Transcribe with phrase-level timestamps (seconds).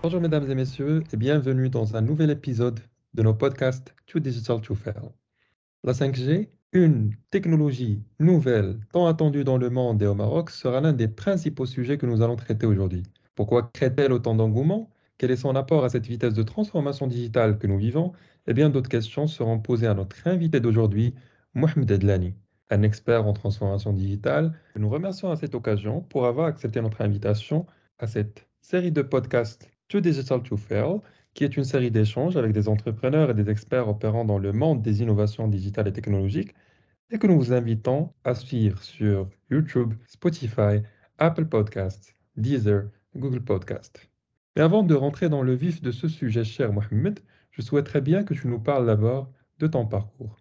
[0.00, 2.78] Bonjour mesdames et messieurs et bienvenue dans un nouvel épisode
[3.14, 5.10] de nos podcasts Too Digital to Fail.
[5.82, 10.92] La 5G, une technologie nouvelle tant attendue dans le monde et au Maroc, sera l'un
[10.92, 13.02] des principaux sujets que nous allons traiter aujourd'hui.
[13.34, 14.88] Pourquoi crée-t-elle autant d'engouement?
[15.18, 18.12] Quel est son apport à cette vitesse de transformation digitale que nous vivons?
[18.46, 21.12] Et bien d'autres questions seront posées à notre invité d'aujourd'hui,
[21.54, 22.34] Mohamed Edlani,
[22.70, 24.54] un expert en transformation digitale.
[24.76, 27.66] Nous remercions à cette occasion pour avoir accepté notre invitation
[27.98, 31.00] à cette série de podcasts To Digital to Fail,
[31.34, 34.82] qui est une série d'échanges avec des entrepreneurs et des experts opérant dans le monde
[34.82, 36.54] des innovations digitales et technologiques,
[37.10, 40.82] et que nous vous invitons à suivre sur YouTube, Spotify,
[41.16, 44.10] Apple Podcasts, Deezer, Google Podcasts.
[44.56, 48.24] Mais avant de rentrer dans le vif de ce sujet, cher Mohamed, je souhaiterais bien
[48.24, 50.36] que tu nous parles d'abord de ton parcours.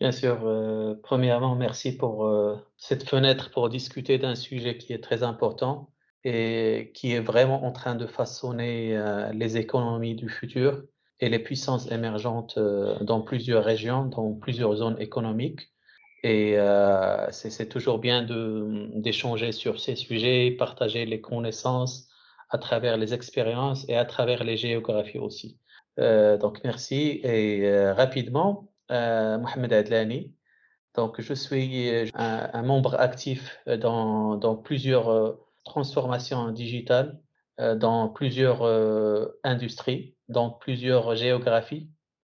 [0.00, 5.02] Bien sûr, euh, premièrement, merci pour euh, cette fenêtre pour discuter d'un sujet qui est
[5.02, 5.91] très important
[6.24, 10.82] et qui est vraiment en train de façonner euh, les économies du futur
[11.20, 15.70] et les puissances émergentes euh, dans plusieurs régions, dans plusieurs zones économiques.
[16.24, 18.22] Et euh, c'est toujours bien
[18.94, 22.08] d'échanger sur ces sujets, partager les connaissances
[22.48, 25.58] à travers les expériences et à travers les géographies aussi.
[25.96, 27.20] donc merci.
[27.24, 30.32] Et rapidement, Mohamed Adlani.
[30.94, 37.20] Donc je suis un, un membre actif dans, dans plusieurs transformation digitale
[37.60, 41.90] euh, dans plusieurs euh, industries, dans plusieurs géographies.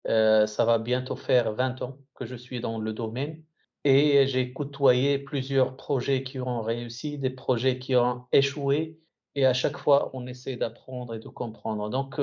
[0.08, 3.44] Euh, ça va bientôt faire 20 ans que je suis dans le domaine
[3.84, 8.98] et j'ai côtoyé plusieurs projets qui ont réussi, des projets qui ont échoué
[9.36, 11.90] et à chaque fois on essaie d'apprendre et de comprendre.
[11.90, 12.20] Donc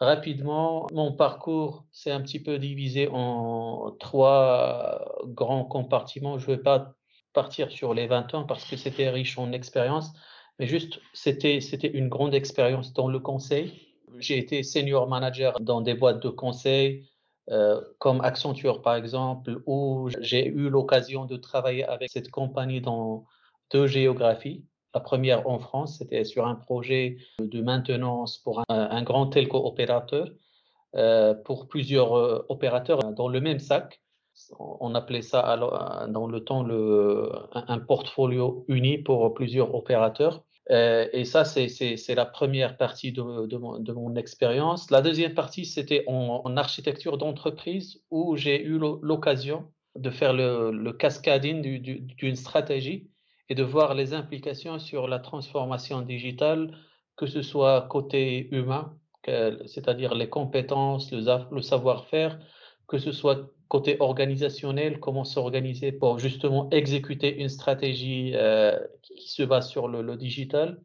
[0.00, 6.38] rapidement, mon parcours s'est un petit peu divisé en trois grands compartiments.
[6.38, 6.94] Je ne vais pas
[7.32, 10.12] partir sur les 20 ans parce que c'était riche en expérience,
[10.58, 11.58] mais juste, c'était,
[11.92, 13.94] une grande expérience dans le conseil.
[14.18, 17.08] J'ai été senior manager dans des boîtes de conseil,
[17.50, 23.24] euh, comme Accenture par exemple, où j'ai eu l'occasion de travailler avec cette compagnie dans
[23.72, 24.64] deux géographies.
[24.94, 29.56] La première en France, c'était sur un projet de maintenance pour un, un grand telco
[29.66, 30.28] opérateur,
[30.94, 34.02] euh, pour plusieurs euh, opérateurs dans le même sac
[34.58, 40.44] on appelait ça euh, dans le temps le, un portfolio uni pour plusieurs opérateurs.
[40.70, 44.90] Euh, et ça, c'est la première partie de, de mon, expérience.
[44.90, 50.92] La deuxième partie, c'était en, architecture d'entreprise où j'ai eu l'occasion de faire le, le
[50.92, 53.10] cascading d'une stratégie
[53.48, 56.78] et de voir les implications sur la transformation digitale,
[57.16, 62.38] que ce soit côté humain, c'est-à-dire les compétences, le, le savoir-faire,
[62.86, 69.42] que ce soit côté organisationnel, comment s'organiser pour justement exécuter une stratégie euh, qui se
[69.42, 70.78] base sur le, digital.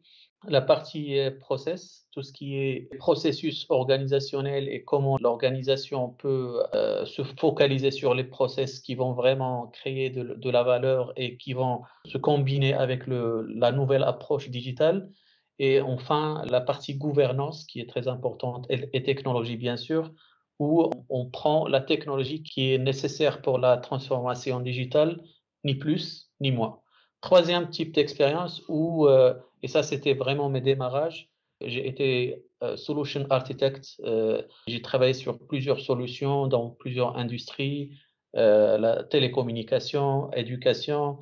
[0.48, 7.04] La partie euh, process, tout ce qui est processus organisationnel et comment l'organisation peut euh,
[7.04, 11.82] se focaliser sur les process qui vont vraiment créer de, la valeur et qui vont
[12.06, 15.10] se combiner avec le, la nouvelle approche digitale.
[15.58, 20.10] Et enfin, la partie gouvernance qui est très importante et technologie, bien sûr,
[20.58, 25.22] où on prend la technologie qui est nécessaire pour la transformation digitale,
[25.64, 26.80] ni plus ni moins.
[27.20, 31.30] Troisième type d'expérience où, euh, et ça c'était vraiment mes démarrages,
[31.60, 37.98] j'ai été euh, solution architect, euh, j'ai travaillé sur plusieurs solutions dans plusieurs industries,
[38.34, 41.18] la télécommunication, éducation,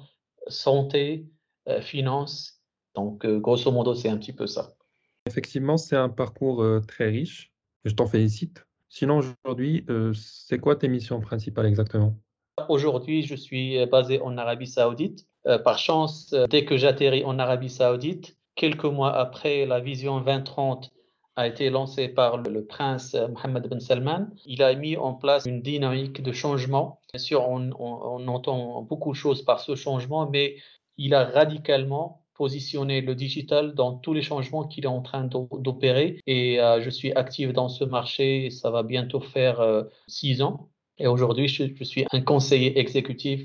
[0.48, 1.24] santé,
[1.80, 2.60] finance.
[2.94, 4.74] Donc grosso modo c'est un petit peu ça.
[5.24, 7.52] Effectivement, c'est un parcours très riche.
[7.84, 8.65] Je t'en félicite.
[8.88, 12.14] Sinon, aujourd'hui, euh, c'est quoi tes missions principales exactement?
[12.68, 15.26] Aujourd'hui, je suis basé en Arabie Saoudite.
[15.46, 20.18] Euh, par chance, euh, dès que j'atterris en Arabie Saoudite, quelques mois après, la vision
[20.20, 20.90] 2030
[21.36, 24.28] a été lancée par le, prince Mohammed Ben Salman.
[24.46, 27.00] Il a mis en place une dynamique de changement.
[27.12, 30.56] Bien sûr, on, on entend beaucoup de choses par ce changement, mais
[30.96, 36.20] il a radicalement positionner le digital dans tous les changements qu'il est en train d'opérer.
[36.26, 40.68] Et euh, je suis actif dans ce marché, ça va bientôt faire euh, six ans.
[40.98, 43.42] Et aujourd'hui, je, suis un conseiller exécutif.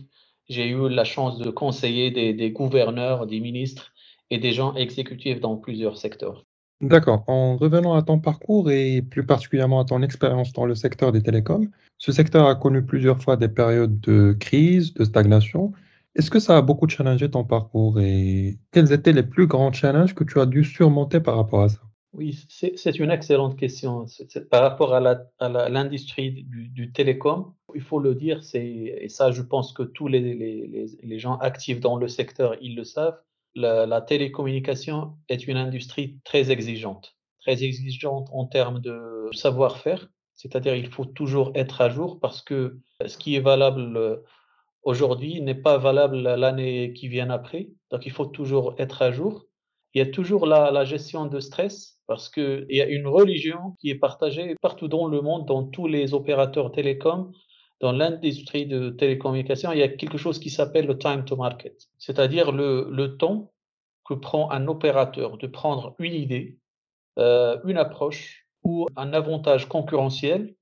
[0.49, 3.91] J'ai eu la chance de conseiller des, gouverneurs, des ministres
[4.29, 6.45] et des gens exécutifs dans plusieurs secteurs.
[6.81, 7.23] D'accord.
[7.27, 11.21] En revenant à ton parcours et plus particulièrement à ton expérience dans le secteur des
[11.21, 15.73] télécoms, ce secteur a connu plusieurs fois des périodes de crise, de stagnation.
[16.15, 20.13] Est-ce que ça a beaucoup challengé ton parcours et quels étaient les plus grands challenges
[20.13, 21.79] que tu as dû surmonter par rapport à ça?
[22.13, 24.05] Oui, c'est une excellente question.
[24.49, 29.83] par rapport à l'industrie du, télécom, il faut le dire, et ça je pense que
[29.83, 33.17] tous les, gens actifs dans le secteur, ils le savent,
[33.55, 37.15] la, télécommunication est une industrie très exigeante.
[37.39, 40.09] très exigeante en termes de savoir-faire.
[40.35, 44.21] C'est-à-dire, il faut toujours être à jour parce que ce qui est valable
[44.83, 47.69] aujourd'hui n'est pas valable l'année qui vient après.
[47.91, 49.45] Donc, il faut toujours être à jour.
[49.93, 53.89] Il y a toujours la, gestion de stress parce qu'il y a une religion qui
[53.89, 57.31] est partagée partout dans le monde, dans tous les opérateurs télécoms,
[57.81, 59.71] dans l'industrie de télécommunications.
[59.73, 63.51] Il y a quelque chose qui s'appelle le time to market, c'est-à-dire le, le, temps
[64.05, 66.57] que prend un opérateur de prendre une idée,
[67.19, 70.55] euh, une approche ou un avantage concurrentiel,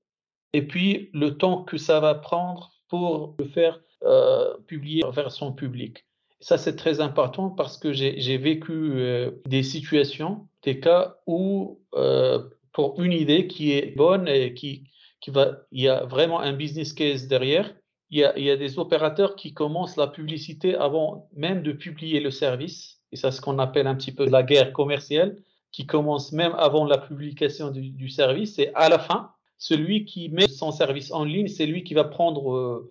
[0.52, 5.52] et puis le temps que ça va prendre pour le faire euh, publier vers son
[5.52, 6.06] public.
[6.40, 12.42] Ça, c'est très important parce que j'ai vécu euh, des situations, des cas où, euh,
[12.72, 14.84] pour une idée qui est bonne et qui,
[15.20, 17.74] qui va, il y a vraiment un business case derrière,
[18.08, 21.72] il y, a, il y a des opérateurs qui commencent la publicité avant même de
[21.72, 23.00] publier le service.
[23.12, 25.36] Et ça, c'est ce qu'on appelle un petit peu la guerre commerciale,
[25.72, 28.58] qui commence même avant la publication du, du service.
[28.58, 32.04] Et à la fin, celui qui met son service en ligne, c'est lui qui va
[32.04, 32.88] prendre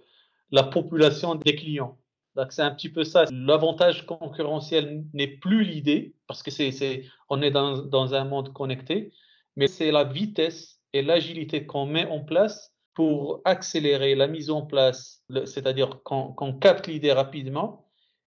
[0.51, 1.97] la population des clients.
[2.35, 3.25] Donc c'est un petit peu ça.
[3.31, 9.11] L'avantage concurrentiel n'est plus l'idée, parce que c'est, on est dans, dans un monde connecté,
[9.55, 14.61] mais c'est la vitesse et l'agilité qu'on met en place pour accélérer la mise en
[14.65, 17.85] place, c'est-à-dire qu'on, qu'on capte l'idée rapidement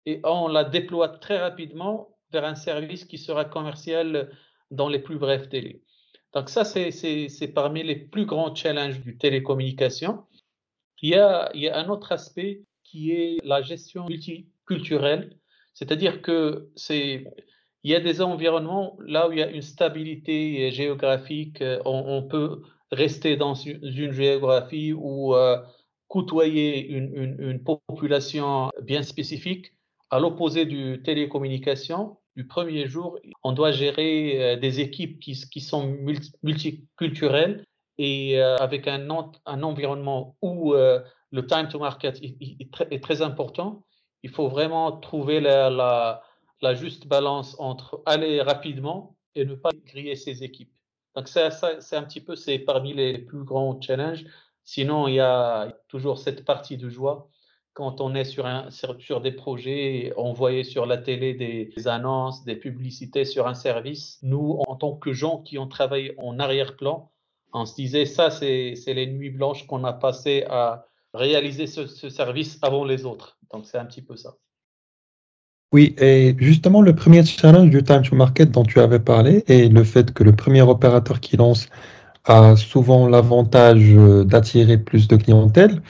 [0.05, 4.31] et on la déploie très rapidement vers un service qui sera commercial
[4.71, 5.81] dans les plus brefs délais.
[6.33, 10.23] Donc ça, c'est, c'est, c'est parmi les plus grands challenges du télécommunication.
[11.01, 15.37] Il y a, un autre aspect qui est la gestion multiculturelle,
[15.73, 17.25] c'est-à-dire que c'est
[17.83, 22.23] il y a des environnements là où il y a une stabilité géographique, on, on
[22.23, 25.57] peut rester dans une géographie ou euh,
[26.07, 29.73] côtoyer une, population bien spécifique.
[30.11, 35.61] À l'opposé du télécommunication, du premier jour, on doit gérer euh, des équipes qui, qui
[35.61, 35.97] sont
[36.43, 37.65] multiculturelles
[37.97, 39.07] et euh, avec un,
[39.45, 41.01] un, environnement où euh,
[41.31, 43.83] le time to market est, très, important,
[44.23, 45.69] il faut vraiment trouver la,
[46.61, 50.71] la, juste balance entre aller rapidement et ne pas griller ses équipes.
[51.15, 54.25] Donc ça, c'est un petit peu, c'est parmi les plus grands challenges.
[54.63, 57.29] Sinon, il y a toujours cette partie de joie
[57.75, 62.45] quand on est sur, un, sur, des projets, on voyait sur la télé des, annonces,
[62.45, 64.17] des publicités sur un service.
[64.23, 67.11] Nous, en tant que gens qui ont travaillé en arrière-plan,
[67.55, 72.09] on se disait ça, c'est les nuits blanches qu'on a passées à réaliser ce, ce,
[72.09, 73.37] service avant les autres.
[73.53, 74.35] Donc c'est un petit peu ça.
[75.71, 79.71] Oui, et justement, le premier challenge du time to market dont tu avais parlé est
[79.71, 81.67] le fait que le premier opérateur qui lance
[82.25, 85.81] a souvent l'avantage euh, d'attirer plus de clientèle.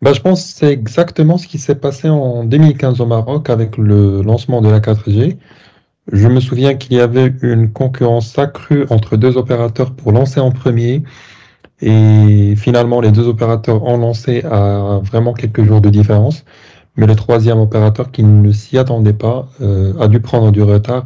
[0.00, 3.76] Ben, je pense que c'est exactement ce qui s'est passé en 2015 au Maroc avec
[3.76, 5.36] le lancement de la 4G.
[6.12, 10.50] Je me souviens qu'il y avait une concurrence accrue entre deux opérateurs pour lancer en
[10.50, 11.04] premier.
[11.80, 16.44] Et finalement, les deux opérateurs ont lancé à vraiment quelques jours de différence.
[16.96, 21.04] Mais le troisième opérateur qui ne s'y attendait pas euh, a dû prendre du retard.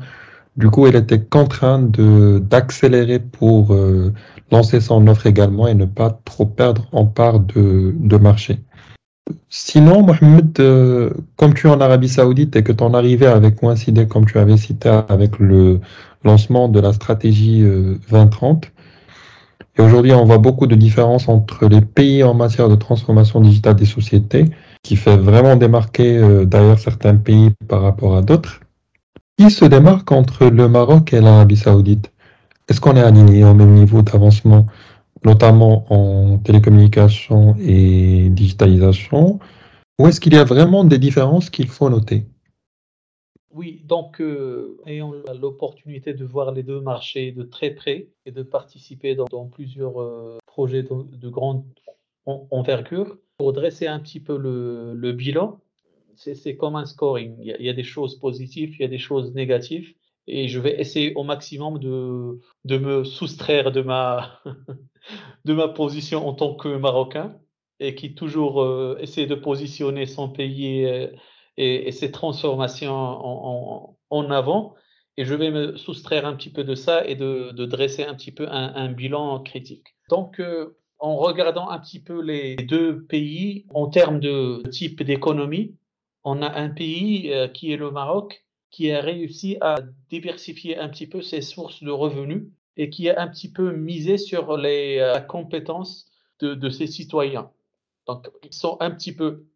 [0.56, 4.12] Du coup, il était contraint d'accélérer pour euh,
[4.50, 8.60] lancer son offre également et ne pas trop perdre en part de, de marché.
[9.49, 14.06] Sinon, Mohamed, euh, comme tu es en Arabie Saoudite et que ton arrivée avait coïncidé,
[14.06, 15.81] comme tu avais cité, avec le
[16.25, 18.71] lancement de la stratégie euh, 2030,
[19.76, 23.76] et aujourd'hui on voit beaucoup de différences entre les pays en matière de transformation digitale
[23.76, 24.50] des sociétés,
[24.83, 28.61] qui fait vraiment démarquer euh, d'ailleurs certains pays par rapport à d'autres.
[29.38, 32.12] Qui se démarque entre le Maroc et l'Arabie Saoudite
[32.69, 34.66] Est-ce qu'on est aligné au même niveau d'avancement?
[35.25, 39.38] Notamment en télécommunication et digitalisation,
[39.99, 42.26] ou est-ce qu'il y a vraiment des différences qu'il faut noter?
[43.50, 48.43] Oui, donc euh, ayant l'opportunité de voir les deux marchés de très près et de
[48.43, 51.64] participer dans, plusieurs euh, projets de, de, grande
[52.26, 55.61] envergure, pour dresser un petit peu le, bilan,
[56.16, 57.37] c'est comme un scoring.
[57.38, 59.95] Il y, a, y, a, des choses positives, il y a des choses négatives
[60.26, 64.40] et je vais essayer au maximum de, de me soustraire de ma,
[65.44, 67.38] de ma position en tant que Marocain
[67.80, 70.84] et qui toujours euh, essaie de positionner son pays
[71.56, 74.75] et, et ses transformations en, en, avant.
[75.16, 78.32] Et je vais me soustraire un petit peu de ça et de, dresser un petit
[78.32, 79.94] peu un, bilan critique.
[80.11, 85.76] Donc, euh, en regardant un petit peu les deux pays en termes de type d'économie,
[86.25, 89.76] on a un pays euh, qui est le Maroc qui a réussi à
[90.11, 94.19] diversifier un petit peu ses sources de revenus et qui a un petit peu misé
[94.19, 96.07] sur les euh, compétences
[96.40, 97.50] de, de ses citoyens.
[98.07, 99.47] Donc, ils sont un petit peu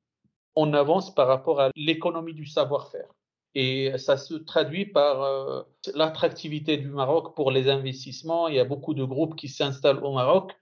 [0.55, 3.09] en avance par rapport à l'économie du savoir-faire.
[3.55, 5.63] Et ça se traduit par euh,
[5.95, 8.49] l'attractivité du Maroc pour les investissements.
[8.49, 10.53] Il y a beaucoup de groupes qui s'installent au Maroc,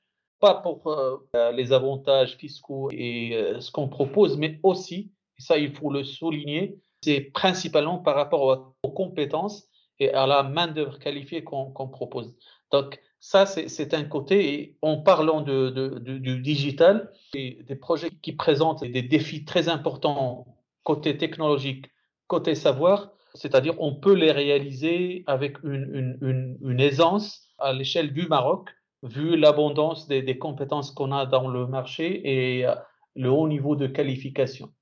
[0.40, 5.58] pas pour euh, les avantages fiscaux et euh, ce qu'on propose, mais aussi, et ça
[5.58, 11.44] il faut le souligner, c'est principalement par rapport aux, compétences et à la main-d'œuvre qualifiée
[11.44, 12.34] qu'on propose.
[12.72, 14.54] Donc, ça, c'est un côté.
[14.54, 20.46] Et en parlant du digital, des, projets qui présentent des défis très importants
[20.84, 21.86] côté technologique,
[22.28, 28.70] côté savoir, c'est-à-dire on peut les réaliser avec une, aisance à l'échelle du Maroc,
[29.02, 32.74] vu l'abondance des, des, compétences qu'on a dans le marché et euh,
[33.14, 34.72] le haut niveau de qualification.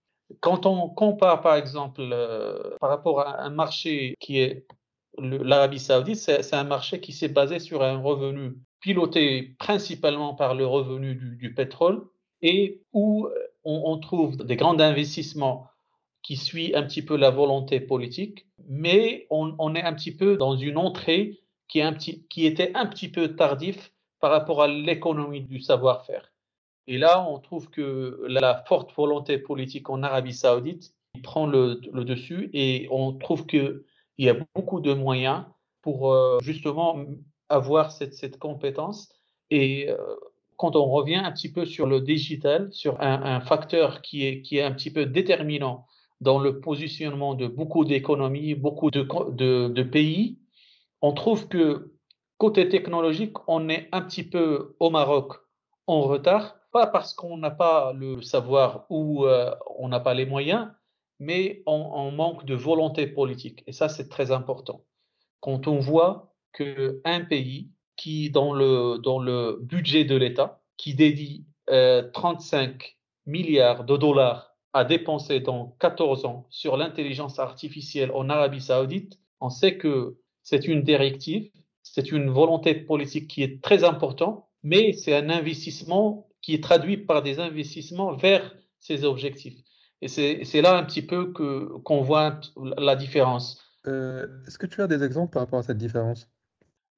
[0.41, 4.67] Quand on compare, par exemple, euh, par rapport à un marché qui est
[5.19, 10.67] l'Arabie saoudite, c'est un marché qui s'est basé sur un revenu piloté principalement par le
[10.67, 12.07] revenu du, pétrole
[12.43, 13.29] et où
[13.65, 15.69] on, on, trouve des grands investissements
[16.25, 20.57] qui suit un petit peu la volonté politique, mais on, est un petit peu dans
[20.57, 24.69] une entrée qui, est un petit, qui était un petit peu tardif par rapport à
[24.69, 26.33] l'économie du savoir-faire.
[26.87, 32.51] Et là, on trouve que la forte volonté politique en Arabie saoudite prend le, dessus
[32.55, 33.47] et on trouve
[34.15, 35.45] qu'il y a beaucoup de moyens
[35.83, 36.97] pour euh, justement
[37.49, 39.13] avoir cette, compétence.
[39.51, 39.97] Et euh,
[40.57, 44.73] quand on revient un petit peu sur le digital, sur un, facteur qui est, un
[44.73, 45.87] petit peu déterminant
[46.21, 50.39] dans le positionnement de beaucoup d'économies, beaucoup de, pays,
[51.03, 51.93] on trouve que
[52.39, 55.35] côté technologique, on est un petit peu au Maroc
[55.87, 60.25] en retard, pas parce qu'on n'a pas le savoir ou euh, on n'a pas les
[60.25, 60.69] moyens,
[61.19, 63.63] mais on, manque de volonté politique.
[63.67, 64.85] Et ça, c'est très important.
[65.41, 71.45] Quand on voit qu'un pays qui, dans le, dans le budget de l'État, qui dédie
[71.71, 78.61] euh, 35 milliards de dollars a dépensé dans 14 ans sur l'intelligence artificielle en Arabie
[78.61, 81.49] saoudite, on sait que c'est une directive,
[81.83, 86.97] c'est une volonté politique qui est très importante, mais c'est un investissement qui est traduit
[86.97, 89.59] par des investissements vers ces objectifs.
[90.05, 92.39] Et c'est là un petit peu que qu'on voit
[92.77, 93.59] la différence.
[93.87, 96.29] Euh, Est-ce que tu as des exemples par rapport à cette différence?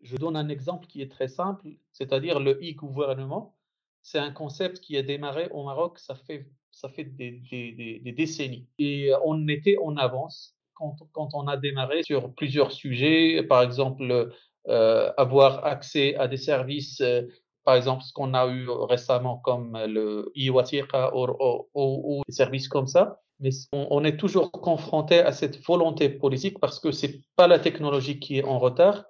[0.02, 3.54] Je donne un exemple qui est très simple, c'est-à-dire le e-gouvernement.
[4.02, 8.12] C'est un concept qui a démarré au Maroc, ça fait ça fait des, des, des,
[8.12, 8.66] décennies.
[8.78, 14.30] Et on était en avance quand, quand, on a démarré sur plusieurs sujets, par exemple,
[14.68, 17.22] euh, avoir accès à des services, euh,
[17.66, 23.20] par exemple, ce qu'on a eu récemment comme le e-Watiqa ou, des services comme ça.
[23.40, 28.20] Mais on, est toujours confronté à cette volonté politique parce que c'est pas la technologie
[28.20, 29.04] qui est en retard,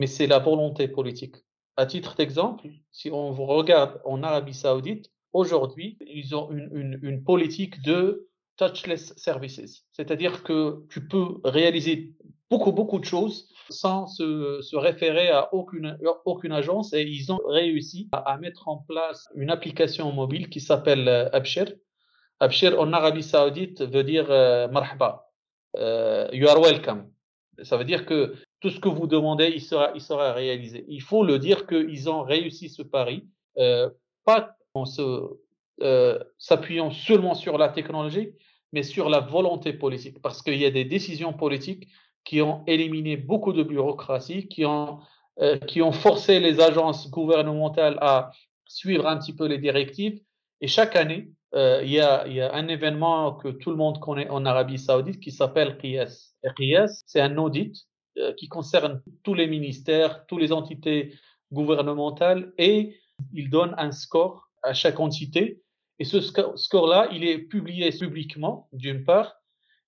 [0.00, 1.36] mais c'est la volonté politique.
[1.76, 7.82] À titre d'exemple, si on vous regarde en Arabie Saoudite, aujourd'hui, ils ont une, politique
[7.82, 9.84] de touchless services.
[9.92, 12.14] C'est-à-dire que tu peux réaliser
[12.50, 17.40] beaucoup, beaucoup de choses sans se, se référer à aucune, aucune agence et ils ont
[17.46, 21.72] réussi à, mettre en place une application mobile qui s'appelle euh, Abshir.
[22.40, 25.28] Abshir en Arabie Saoudite veut dire euh, marhaba,
[25.76, 27.10] euh, you are welcome.
[27.62, 30.84] Ça veut dire que tout ce que vous demandez, il sera, il sera réalisé.
[30.88, 33.28] Il faut le dire qu'ils ont réussi ce pari,
[33.58, 33.90] euh,
[34.24, 34.84] pas en
[36.38, 38.32] s'appuyant seulement sur la technologie,
[38.72, 41.88] mais sur la volonté politique, parce qu'il y a des décisions politiques
[42.24, 45.00] qui ont éliminé beaucoup de bureaucratie, qui ont,
[45.40, 48.30] euh, qui ont forcé les agences gouvernementales à
[48.66, 50.20] suivre un petit peu les directives.
[50.60, 53.98] Et chaque année, euh, il, y a, y a un événement que tout le monde
[53.98, 56.34] connaît en Arabie Saoudite qui s'appelle QIAS.
[56.56, 57.74] QIAS, c'est un audit
[58.18, 61.14] euh, qui concerne tous les ministères, toutes les entités
[61.52, 62.96] gouvernementales et
[63.32, 65.62] il donne un score à chaque entité.
[65.98, 69.39] Et ce score-là, il est publié publiquement, d'une part,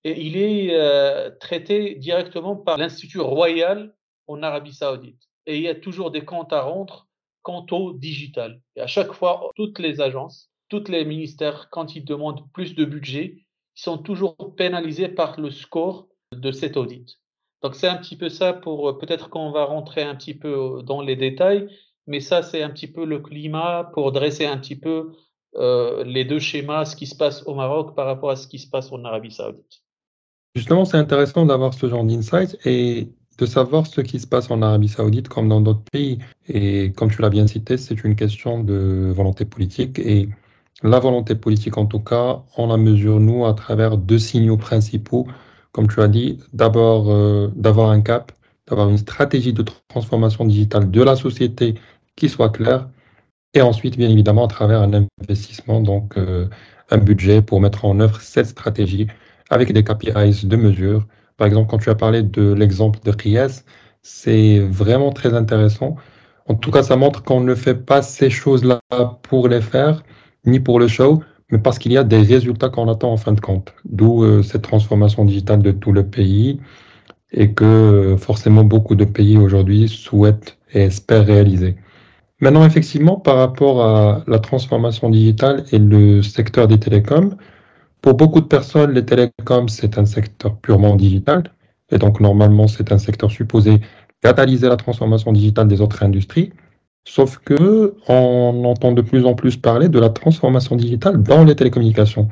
[0.03, 3.95] et il est euh, traité directement par l'Institut royal
[4.27, 5.21] en Arabie saoudite.
[5.45, 7.07] Et il y a toujours des comptes à rendre
[7.41, 8.61] quant au digital.
[8.75, 12.85] Et à chaque fois, toutes les agences, tous les ministères, quand ils demandent plus de
[12.85, 13.35] budget,
[13.75, 17.19] ils sont toujours pénalisés par le score de cet audit.
[17.61, 21.01] Donc c'est un petit peu ça pour peut-être qu'on va rentrer un petit peu dans
[21.01, 21.67] les détails,
[22.07, 25.13] mais ça, c'est un petit peu le climat pour dresser un petit peu
[25.55, 28.59] euh, les deux schémas, ce qui se passe au Maroc par rapport à ce qui
[28.59, 29.83] se passe en Arabie Saoudite.
[30.55, 34.61] Justement, c'est intéressant d'avoir ce genre d'insight et de savoir ce qui se passe en
[34.61, 36.19] Arabie Saoudite comme dans d'autres pays.
[36.47, 39.97] Et comme tu l'as bien cité, c'est une question de volonté politique.
[39.97, 40.29] Et
[40.83, 45.27] la volonté politique, en tout cas, on la mesure, nous, à travers deux signaux principaux.
[45.71, 48.31] Comme tu as dit, d'abord, euh, d'avoir un cap,
[48.67, 51.75] d'avoir une stratégie de transformation digitale de la société
[52.15, 52.87] qui soit clair.
[53.55, 56.47] Et ensuite, bien évidemment, à travers un investissement, donc euh,
[56.91, 59.07] un budget pour mettre en œuvre cette stratégie
[59.53, 61.05] avec des KPIs de mesure
[61.37, 63.63] Par exemple, quand tu as parlé de l'exemple de Ries,
[64.01, 65.95] c'est vraiment très intéressant.
[66.47, 68.79] En tout cas, ça montre qu'on ne fait pas ces choses-là
[69.23, 70.03] pour les faire,
[70.45, 73.31] ni pour le show, mais parce qu'il y a des résultats qu'on attend en fin
[73.31, 73.73] de compte.
[73.85, 76.59] D'où euh, cette transformation digitale de tout le pays
[77.31, 81.75] et que euh, forcément beaucoup de pays aujourd'hui souhaitent et espèrent réaliser.
[82.41, 87.37] Maintenant, effectivement, par rapport à la transformation digitale et le secteur des télécoms,
[88.03, 91.43] pour beaucoup de personnes, les télécoms, c'est un secteur purement digital.
[91.89, 93.79] Et donc, normalement, c'est un secteur supposé
[94.21, 96.51] catalyser la transformation digitale des autres industries.
[97.07, 101.55] Sauf que on entend de plus en plus parler de la transformation digitale dans les
[101.55, 102.27] télécommunications.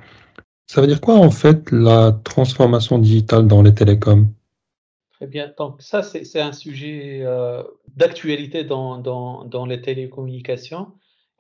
[0.67, 4.27] Ça veut dire quoi, en fait, la transformation digitale dans les télécoms?
[5.13, 5.53] Très bien.
[5.57, 7.63] Donc, ça, c'est un sujet euh,
[7.95, 10.87] d'actualité dans, dans, dans les télécommunications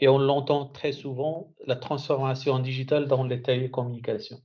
[0.01, 4.41] et on l'entend très souvent, la transformation digitale dans les télécommunications.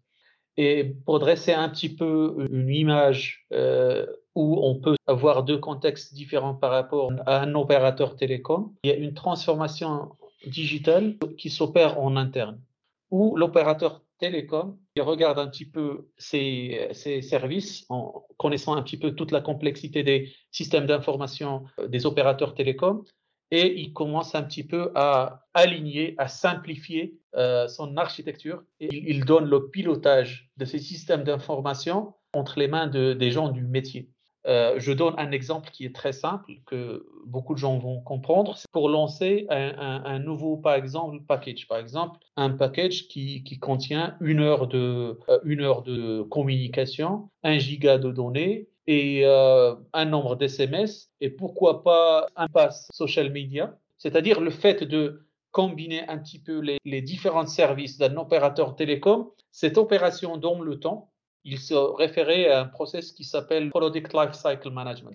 [0.59, 6.15] Et pour dresser un petit peu une image euh, où on peut avoir deux contextes
[6.15, 10.11] différents par rapport à un opérateur télécom, il y a une transformation
[10.47, 12.61] digitale qui s'opère en interne,
[13.11, 18.97] où l'opérateur télécom il regarde un petit peu ses, ses, services en connaissant un petit
[18.97, 23.05] peu toute la complexité des systèmes d'information des opérateurs télécoms
[23.50, 29.25] et il commence un petit peu à aligner, à simplifier euh, son architecture et il,
[29.25, 34.11] donne le pilotage de ces systèmes d'information entre les mains de, des gens du métier.
[34.47, 38.57] Euh, je donne un exemple qui est très simple, que beaucoup de gens vont comprendre.
[38.71, 41.67] Pour lancer un, nouveau, par exemple, package.
[41.67, 47.29] Par exemple, un package qui, qui contient une heure, de, euh, une heure de communication,
[47.43, 53.31] un giga de données et euh, un nombre d'SMS et pourquoi pas un pass social
[53.33, 58.76] media, c'est-à-dire le fait de combiner un petit peu les, les différents services d'un opérateur
[58.76, 59.31] télécom.
[59.50, 61.11] Cette opération dans le temps,
[61.45, 65.14] il se référait à un process qui s'appelle Product Lifecycle Management,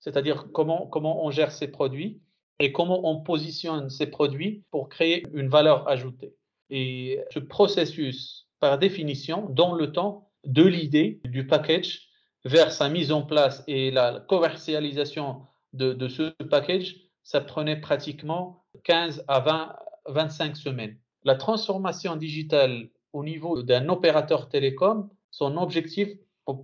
[0.00, 2.20] c'est-à-dire comment, comment on gère ces produits
[2.60, 6.34] et comment on positionne ces produits pour créer une valeur ajoutée.
[6.70, 12.08] Et ce processus, par définition, dans le temps, de l'idée du package
[12.44, 19.24] vers sa mise en place et la commercialisation de, ce package, ça prenait pratiquement 15
[19.28, 19.76] à 20,
[20.06, 20.96] 25 semaines.
[21.24, 26.08] La transformation digitale au niveau d'un opérateur télécom, son objectif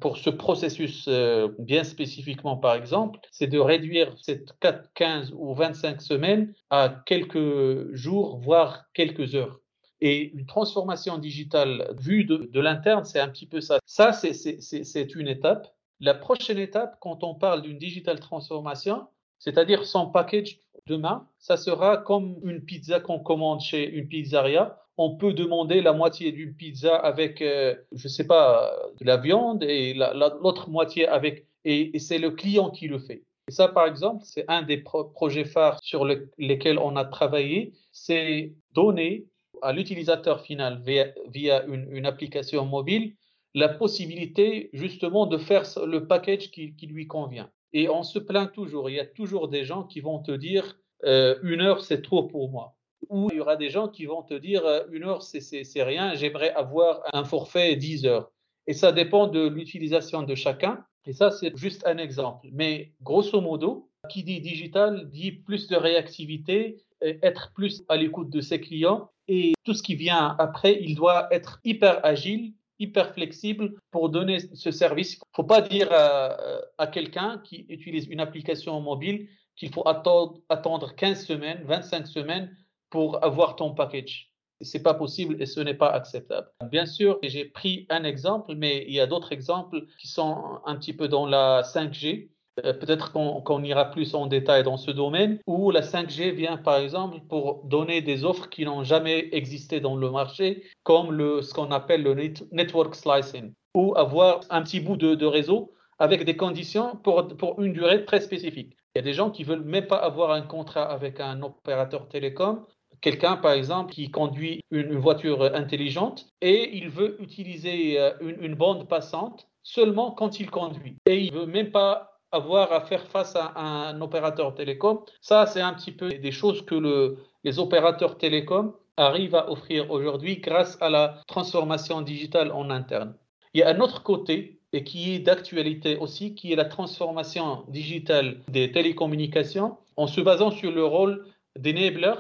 [0.01, 5.55] pour, ce processus euh, bien spécifiquement, par exemple, c'est de réduire cette 4, 15 ou
[5.55, 9.61] 25 semaines à quelques jours, voire quelques heures.
[10.01, 13.79] Et une transformation digitale vue de, l'interne, c'est un petit peu ça.
[13.85, 15.75] Ça, c'est une étape.
[16.01, 19.07] La prochaine étape, quand on parle d'une digital transformation,
[19.39, 24.79] c'est-à-dire son package demain, ça sera comme une pizza qu'on commande chez une pizzeria.
[24.97, 29.63] On peut demander la moitié d'une pizza avec, euh, je sais pas, de la viande
[29.63, 33.23] et l'autre la, moitié avec, et, c'est le client qui le fait.
[33.49, 37.05] Et ça, par exemple, c'est un des pro projets phares sur le, lesquels on a
[37.05, 39.27] travaillé, c'est donner
[39.63, 43.15] à l'utilisateur final via, une, application mobile
[43.55, 47.51] la possibilité justement de faire le package qui, qui, lui convient.
[47.73, 50.79] Et on se plaint toujours, il y a toujours des gens qui vont te dire
[51.05, 52.77] euh, une heure c'est trop pour moi.
[53.09, 56.15] Ou il y aura des gens qui vont te dire euh, une heure c'est rien,
[56.15, 58.31] j'aimerais avoir un forfait 10 heures.
[58.67, 60.85] Et ça dépend de l'utilisation de chacun.
[61.07, 62.47] Et ça, c'est juste un exemple.
[62.53, 68.41] Mais grosso modo, qui dit digital dit plus de réactivité, être plus à l'écoute de
[68.41, 73.75] ses clients et tout ce qui vient après, il doit être hyper agile, hyper flexible
[73.93, 75.15] pour donner ce service.
[75.15, 76.37] Il ne faut pas dire à,
[76.79, 82.57] à quelqu'un qui utilise une application mobile qu'il faut attendre, attendre 15 semaines, 25 semaines
[82.91, 84.33] pour avoir ton package.
[84.63, 86.49] C'est pas possible et ce n'est pas acceptable.
[86.69, 90.75] Bien sûr, j'ai pris un exemple, mais il y a d'autres exemples qui sont un
[90.75, 92.31] petit peu dans la 5G.
[92.65, 96.57] Euh, peut-être qu'on qu ira plus en détail dans ce domaine, où la 5G vient
[96.57, 101.43] par exemple pour donner des offres qui n'ont jamais existé dans le marché, comme le,
[101.43, 102.15] ce qu'on appelle le
[102.53, 107.73] network slicing, ou avoir un petit bout de, réseau avec des conditions pour, pour, une
[107.73, 108.77] durée très spécifique.
[108.95, 112.09] Il y a des gens qui veulent même pas avoir un contrat avec un opérateur
[112.09, 112.65] télécom.
[113.01, 118.55] Quelqu'un, par exemple, qui conduit une, voiture intelligente et il veut utiliser euh, une, une
[118.55, 120.97] bande passante seulement quand il conduit.
[121.07, 125.01] Et il veut même pas avoir à faire face à un opérateur télécom.
[125.21, 129.91] Ça, c'est un petit peu des choses que le, les opérateurs télécoms arrivent à offrir
[129.91, 133.15] aujourd'hui grâce à la transformation digitale en interne.
[133.55, 137.65] Il y a un autre côté et qui est d'actualité aussi, qui est la transformation
[137.69, 141.27] digitale des télécommunications en se basant sur le rôle
[141.59, 142.15] d'enabler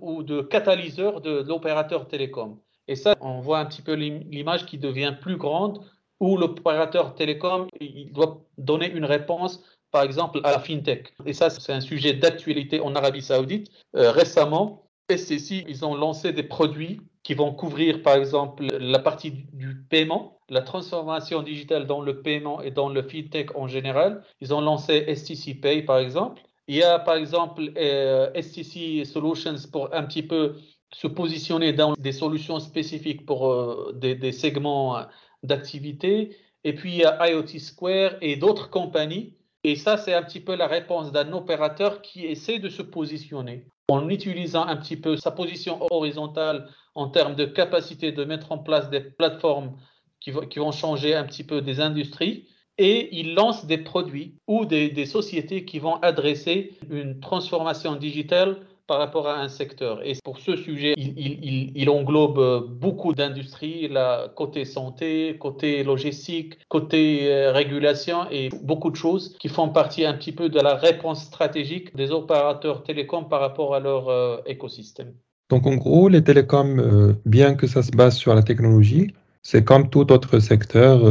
[0.00, 2.58] ou de catalyseur de l'opérateur télécom.
[2.86, 5.80] Et ça, on voit un petit peu l'image qui devient plus grande
[6.24, 11.12] où l'opérateur télécom il doit donner une réponse par exemple à la fintech.
[11.26, 13.70] Et ça, c'est un sujet d'actualité en Arabie Saoudite.
[13.94, 19.32] Euh, récemment, SCC, ils ont lancé des produits qui vont couvrir, par exemple, la partie
[19.52, 24.22] du paiement, la transformation digitale dans le paiement et dans le fintech en général.
[24.40, 26.42] Ils ont lancé STC Pay, par exemple.
[26.68, 30.56] Il y a, par exemple, euh, STC Solutions pour un petit peu
[30.92, 34.96] se positionner dans des solutions spécifiques pour euh, des, des, segments
[35.44, 36.36] d'activité.
[36.64, 40.40] Et puis, il y a IoT Square et d'autres compagnies et ça, c'est un petit
[40.40, 45.16] peu la réponse d'un opérateur qui essaie de se positionner en utilisant un petit peu
[45.16, 49.76] sa position horizontale en termes de capacité de mettre en place des plateformes
[50.20, 52.46] qui, vont changer un petit peu des industries.
[52.76, 58.58] Et il lance des produits ou des, des sociétés qui vont adresser une transformation digitale
[58.86, 60.00] par rapport à un secteur.
[60.04, 63.90] Et pour ce sujet, il, englobe beaucoup d'industries,
[64.34, 70.14] côté santé, côté logistique, côté euh, régulation et beaucoup de choses qui font partie un
[70.14, 75.12] petit peu de la réponse stratégique des opérateurs télécoms par rapport à leur euh, écosystème.
[75.50, 79.62] Donc en gros, les télécoms, euh, bien que ça se base sur la technologie, c'est
[79.62, 81.02] comme tout autre secteur,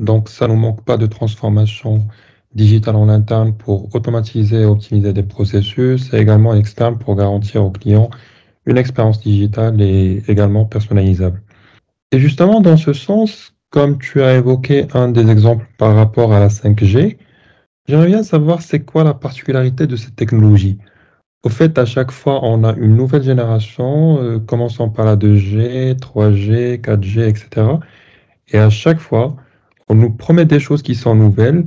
[0.00, 2.00] donc ça ne manque pas de transformation
[2.54, 7.70] digital en interne pour automatiser et optimiser des processus et également externe pour garantir aux
[7.70, 8.10] clients
[8.66, 11.42] une expérience digitale et également personnalisable.
[12.12, 16.40] Et justement, dans ce sens, comme tu as évoqué un des exemples par rapport à
[16.40, 17.18] la 5G,
[17.86, 20.78] j'aimerais bien savoir c'est quoi la particularité de cette technologie.
[21.44, 25.94] Au fait, à chaque fois, on a une nouvelle génération, euh, commençant par la 2G,
[25.98, 27.66] 3G, 4G, etc.
[28.48, 29.36] Et à chaque fois,
[29.88, 31.66] on nous promet des choses qui sont nouvelles,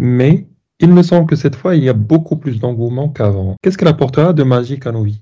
[0.00, 0.46] mais
[0.80, 3.56] il me semble que cette fois, il y a beaucoup plus d'engouement qu'avant.
[3.62, 5.20] Qu'est-ce qu'elle apportera de magique à nos vies?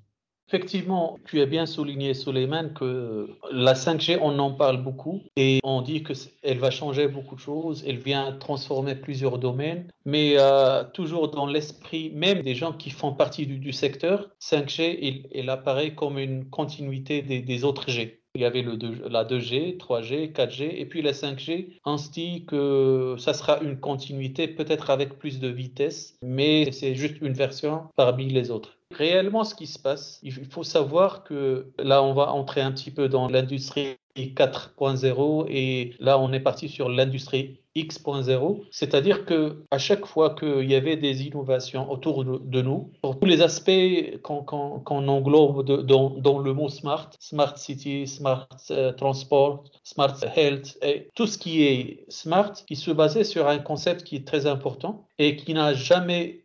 [0.48, 5.82] Effectivement, tu as bien souligné, Suleiman, que la 5G, on en parle beaucoup et on
[5.82, 11.30] dit qu'elle va changer beaucoup de choses, elle vient transformer plusieurs domaines, mais euh, toujours
[11.30, 16.48] dans l'esprit même des gens qui font partie du, secteur, 5G, il, apparaît comme une
[16.48, 18.22] continuité des, des autres G.
[18.38, 21.70] Il y avait la 2G, 3G, 4G et puis la 5G.
[21.84, 27.16] On dit que ça sera une continuité, peut-être avec plus de vitesse, mais c'est juste
[27.20, 28.76] une version parmi les autres.
[28.94, 32.92] Réellement, ce qui se passe, il faut savoir que là, on va entrer un petit
[32.92, 33.96] peu dans l'industrie
[34.26, 40.68] 4.0 et là, on est parti sur l'industrie X.0, c'est-à-dire que à chaque fois qu'il
[40.68, 46.52] y avait des innovations autour de, nous, pour tous les aspects qu'on englobe dans, le
[46.52, 50.78] mot smart, smart city, smart euh, transport, smart health,
[51.14, 55.06] tout ce qui est smart, qui se basait sur un concept qui est très important
[55.18, 56.40] et qui n'a jamais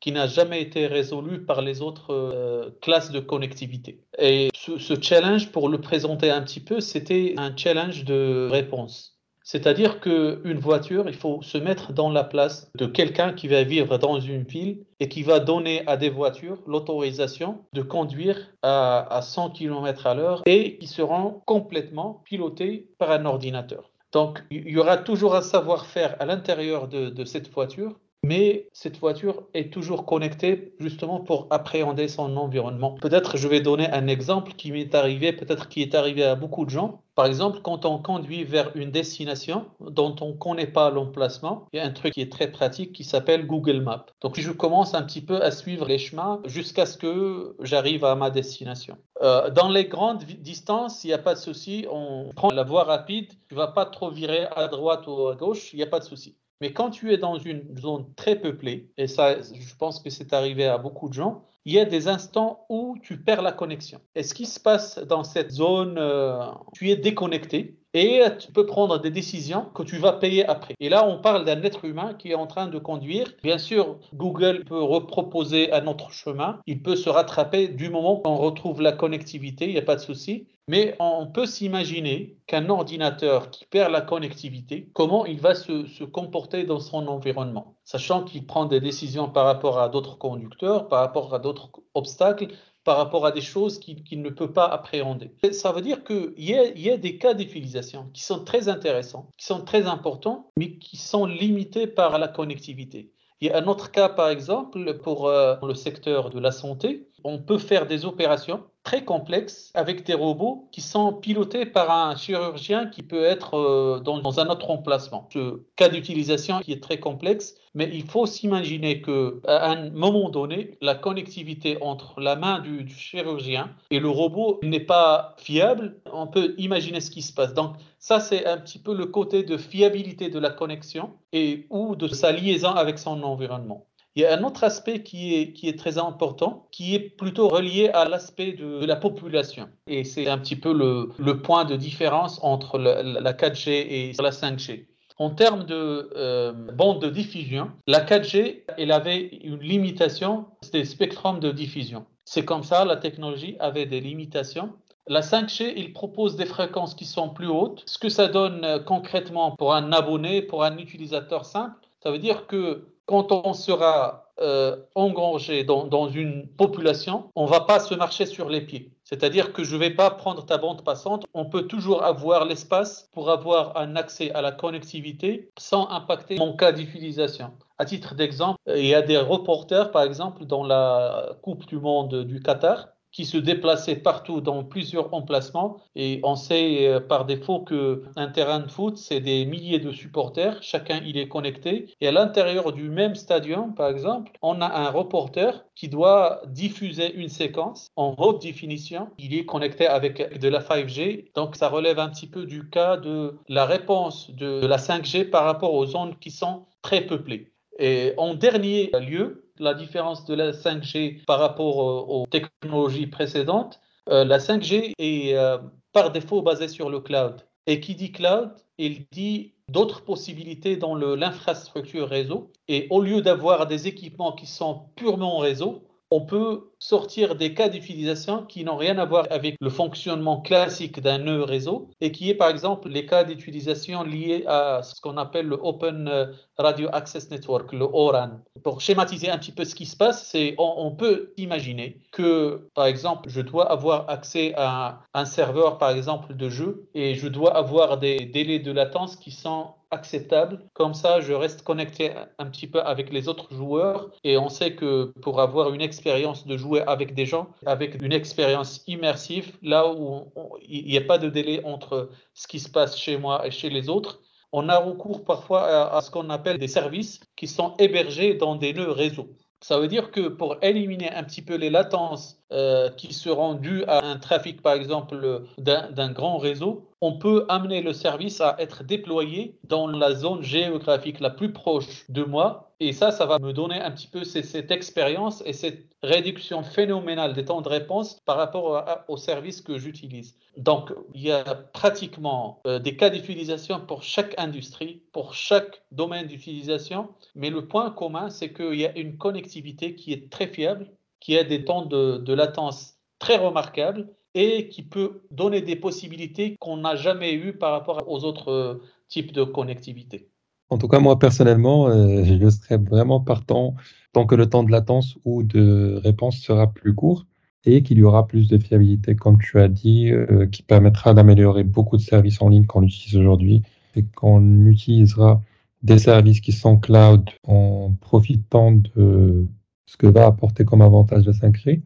[0.00, 4.00] qui n'a jamais été résolu par les autres euh, classes de connectivité.
[4.18, 9.14] Et ce, challenge, pour le présenter un petit peu, c'était un challenge de réponse.
[9.42, 13.96] C'est-à-dire qu'une voiture, il faut se mettre dans la place de quelqu'un qui va vivre
[13.96, 19.50] dans une ville et qui va donner à des voitures l'autorisation de conduire à, 100
[19.50, 23.90] km à l'heure et qui seront complètement pilotés par un ordinateur.
[24.12, 29.44] Donc, il y aura toujours un savoir-faire à l'intérieur de cette voiture mais cette voiture
[29.54, 32.96] est toujours connectée justement pour appréhender son environnement.
[33.00, 36.64] Peut-être je vais donner un exemple qui m'est arrivé, peut-être qui est arrivé à beaucoup
[36.64, 37.02] de gens.
[37.14, 41.78] Par exemple, quand on conduit vers une destination dont on ne connaît pas l'emplacement, il
[41.78, 44.06] y a un truc qui est très pratique qui s'appelle Google Maps.
[44.20, 48.14] Donc je commence un petit peu à suivre les chemins jusqu'à ce que j'arrive à
[48.14, 48.98] ma destination.
[49.22, 52.84] Euh, dans les grandes distances, il n'y a pas de souci, on prend la voie
[52.84, 55.86] rapide, tu ne vas pas trop virer à droite ou à gauche, il n'y a
[55.86, 56.36] pas de souci.
[56.60, 60.32] Mais quand tu es dans une zone très peuplée, et ça, je pense que c'est
[60.32, 64.00] arrivé à beaucoup de gens, il y a des instants où tu perds la connexion.
[64.14, 68.64] Et ce qui se passe dans cette zone, euh, tu es déconnecté et tu peux
[68.64, 70.72] prendre des décisions que tu vas payer après?
[70.80, 73.34] Et là, on parle d'un être humain qui est en train de conduire.
[73.42, 76.58] Bien sûr, Google peut reproposer un autre chemin.
[76.66, 80.00] Il peut se rattraper du moment qu'on retrouve la connectivité, il n'y a pas de
[80.00, 80.46] souci.
[80.68, 86.64] Mais on peut s'imaginer qu'un ordinateur qui perd la connectivité, comment il va se, comporter
[86.64, 91.34] dans son environnement, sachant qu'il prend des décisions par rapport à d'autres conducteurs, par rapport
[91.34, 92.48] à d'autres obstacles,
[92.84, 95.32] par rapport à des choses qu'il ne peut pas appréhender.
[95.52, 99.64] Ça veut dire qu'il y, a des cas d'utilisation qui sont très intéressants, qui sont
[99.64, 103.10] très importants, mais qui sont limités par la connectivité.
[103.40, 107.07] Il y a un autre cas, par exemple, pour euh, le secteur de la santé.
[107.24, 112.16] On peut faire des opérations très complexes avec des robots qui sont pilotés par un
[112.16, 115.28] chirurgien qui peut être euh, dans, un autre emplacement.
[115.32, 120.78] Ce cas d'utilisation qui est très complexe, mais il faut s'imaginer qu'à un moment donné,
[120.80, 126.00] la connectivité entre la main du chirurgien et le robot n'est pas fiable.
[126.10, 127.52] On peut imaginer ce qui se passe.
[127.52, 131.94] Donc ça, c'est un petit peu le côté de fiabilité de la connexion et ou
[131.94, 133.84] de sa liaison avec son environnement.
[134.18, 138.04] Il y a un autre aspect qui est, très important, qui est plutôt relié à
[138.04, 139.68] l'aspect de, la population.
[139.86, 144.30] Et c'est un petit peu le, le, point de différence entre la 4G et la
[144.30, 144.86] 5G.
[145.18, 151.38] En termes de euh, bande de diffusion, la 4G, elle avait une limitation des spectrums
[151.38, 152.04] de diffusion.
[152.24, 154.72] C'est comme ça, la technologie avait des limitations.
[155.06, 157.84] La 5G, il propose des fréquences qui sont plus hautes.
[157.86, 162.18] Ce que ça donne euh, concrètement pour un abonné, pour un utilisateur simple, ça veut
[162.18, 167.94] dire que quand on sera euh, engrangé dans, une population, on ne va pas se
[167.94, 168.92] marcher sur les pieds.
[169.02, 173.08] C'est-à-dire que je ne vais pas prendre ta bande passante, on peut toujours avoir l'espace
[173.12, 177.52] pour avoir un accès à la connectivité sans impacter mon cas d'utilisation.
[177.78, 182.26] À titre d'exemple, il y a des reporters, par exemple, dans la Coupe du Monde
[182.26, 185.78] du Qatar, qui se déplaçaient partout dans plusieurs emplacements.
[185.96, 190.62] Et on sait euh, par défaut qu'un terrain de foot, c'est des milliers de supporters,
[190.62, 191.94] chacun il est connecté.
[192.00, 197.14] Et à l'intérieur du même stadium, par exemple, on a un reporter qui doit diffuser
[197.14, 199.08] une séquence en haute définition.
[199.18, 201.32] Il est connecté avec de la 5G.
[201.34, 205.44] Donc ça relève un petit peu du cas de la réponse de la 5G par
[205.44, 207.52] rapport aux zones qui sont très peuplées.
[207.78, 211.76] Et en dernier lieu, la différence de la 5G par rapport
[212.08, 215.58] aux, technologies précédentes, euh, la 5G est euh,
[215.92, 217.42] par défaut basée sur le cloud.
[217.66, 222.50] Et qui dit cloud, il dit d'autres possibilités dans l'infrastructure réseau.
[222.68, 227.68] Et au lieu d'avoir des équipements qui sont purement réseau, on peut sortir des cas
[227.68, 232.30] d'utilisation qui n'ont rien à voir avec le fonctionnement classique d'un nœud réseau et qui
[232.30, 236.88] est par exemple les cas d'utilisation liés à ce qu'on appelle le Open euh, Radio
[236.92, 238.40] Access Network, le ORAN.
[238.62, 242.86] Pour schématiser un petit peu ce qui se passe, c'est on, peut imaginer que par
[242.86, 247.56] exemple je dois avoir accès à un serveur par exemple de jeu et je dois
[247.56, 250.60] avoir des délais de latence qui sont acceptable.
[250.74, 254.74] Comme ça, je reste connecté un petit peu avec les autres joueurs et on sait
[254.74, 259.92] que pour avoir une expérience de jouer avec des gens, avec une expérience immersive, là
[259.92, 263.50] où il n'y a pas de délai entre ce qui se passe chez moi et
[263.50, 264.20] chez les autres,
[264.52, 268.72] on a recours parfois à, ce qu'on appelle des services qui sont hébergés dans des
[268.72, 269.36] nœuds réseau.
[269.60, 273.84] Ça veut dire que pour éliminer un petit peu les latences euh, qui seront dues
[273.84, 278.84] à un trafic, par exemple, d'un grand réseau, on peut amener le service à être
[278.84, 282.72] déployé dans la zone géographique la plus proche de moi.
[282.80, 287.34] Et ça, ça va me donner un petit peu cette expérience et cette réduction phénoménale
[287.34, 290.36] des temps de réponse par rapport au service que j'utilise.
[290.56, 296.26] Donc, il y a pratiquement euh, des cas d'utilisation pour chaque industrie, pour chaque domaine
[296.26, 300.90] d'utilisation, mais le point commun, c'est qu'il y a une connectivité qui est très fiable,
[301.20, 304.08] qui a des temps de, latence très remarquables
[304.38, 308.74] et qui peut donner des possibilités qu'on n'a jamais eues par rapport aux autres euh,
[309.08, 310.28] types de connectivité.
[310.70, 313.74] En tout cas, moi personnellement, euh, je serais vraiment partant
[314.12, 317.26] tant que le temps de latence ou de réponse sera plus court
[317.64, 321.64] et qu'il y aura plus de fiabilité, comme tu as dit, euh, qui permettra d'améliorer
[321.64, 323.62] beaucoup de services en ligne qu'on utilise aujourd'hui
[323.96, 325.42] et qu'on utilisera
[325.82, 329.48] des services qui sont cloud en profitant de
[329.86, 331.82] ce que va apporter comme avantage la 5G.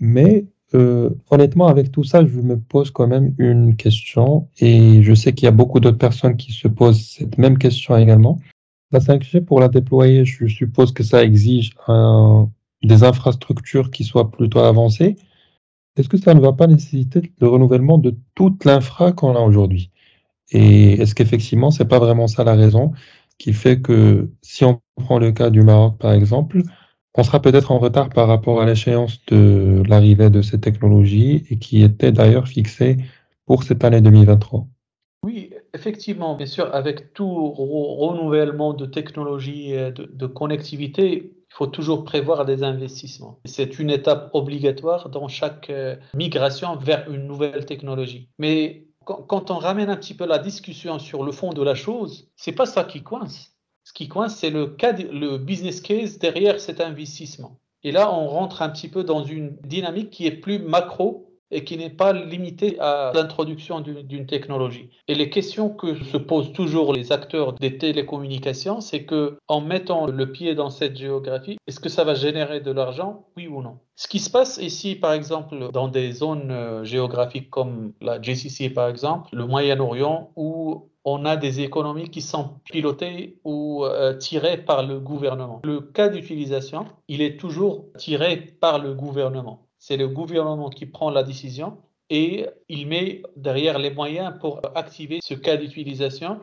[0.00, 5.14] Mais euh, honnêtement, avec tout ça, je me pose quand même une question et je
[5.14, 8.40] sais qu'il y a beaucoup d'autres personnes qui se posent cette même question également.
[8.90, 11.74] La 5G, pour la déployer, je suppose que ça exige
[12.82, 15.16] des infrastructures qui soient plutôt avancées.
[15.96, 19.90] Est-ce que ça ne va pas nécessiter le renouvellement de toute l'infra qu'on a aujourd'hui?
[20.50, 22.92] Et est-ce qu'effectivement, c'est pas vraiment ça la raison
[23.38, 26.62] qui fait que si on prend le cas du Maroc, par exemple,
[27.14, 31.58] on sera peut-être en retard par rapport à l'échéance de l'arrivée de ces technologies et
[31.58, 32.96] qui était d'ailleurs fixée
[33.46, 34.66] pour cette année 2023.
[35.24, 42.04] Oui, effectivement, bien sûr, avec tout renouvellement de technologies et de, connectivité, il faut toujours
[42.04, 43.38] prévoir des investissements.
[43.44, 48.30] C'est une étape obligatoire dans chaque euh, migration vers une nouvelle technologie.
[48.38, 52.30] Mais quand on ramène un petit peu la discussion sur le fond de la chose,
[52.36, 53.51] c'est pas ça qui coince.
[53.84, 57.58] Ce qui coince, c'est le, business case derrière cet investissement.
[57.84, 61.64] Et là, on rentre un petit peu dans une dynamique qui est plus macro et
[61.64, 64.88] qui n'est pas limité à l'introduction d'une technologie.
[65.06, 70.06] Et les questions que se posent toujours les acteurs des télécommunications, c'est que en mettant
[70.06, 73.78] le pied dans cette géographie, est-ce que ça va générer de l'argent, oui ou non?
[73.96, 78.70] Ce qui se passe ici, par exemple, dans des zones euh, géographiques comme la GCC,
[78.70, 84.58] par exemple, le Moyen-Orient, où on a des économies qui sont pilotées ou euh, tirées
[84.58, 85.60] par le gouvernement.
[85.64, 89.66] Le cas d'utilisation, il est toujours tiré par le gouvernement.
[89.78, 95.18] C'est le gouvernement qui prend la décision et il met derrière les moyens pour activer
[95.22, 96.40] ce cas d'utilisation.